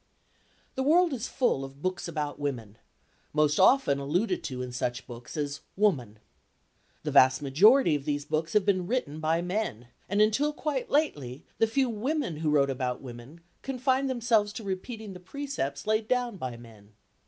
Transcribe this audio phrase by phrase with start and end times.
[0.73, 5.59] The world is full of books about women,—most often alluded to in such books as
[5.77, 6.17] "Woman."
[7.03, 11.43] The vast majority of these books have been written by men, and until quite lately
[11.59, 16.37] the few women who wrote about women confined themselves to repeating the precepts laid down
[16.37, 16.93] by men.